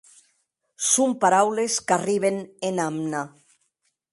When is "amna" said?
2.91-3.23